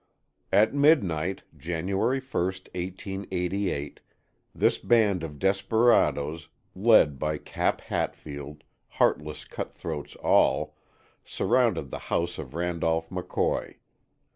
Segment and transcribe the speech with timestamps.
[0.51, 3.99] At midnight, January 1st, 1888,
[4.55, 10.75] this band of desperadoes, led by Cap Hatfield, heartless cutthroats all,
[11.23, 13.75] surrounded the house of Randolph McCoy.